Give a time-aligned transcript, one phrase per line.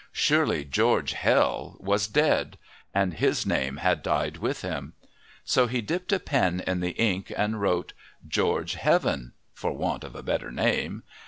[0.11, 2.57] Surely George Hell was dead,
[2.91, 4.93] and his name had died with him.
[5.45, 7.93] So he dipped a pen in the ink and wrote
[8.27, 11.03] "George Heaven," for want of a better name.